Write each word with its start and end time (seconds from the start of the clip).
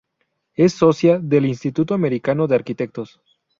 Es 0.55 0.73
Socia 0.73 1.19
del 1.19 1.45
Instituto 1.45 1.93
americano 1.93 2.47
de 2.47 2.55
Arquitectos. 2.55 3.21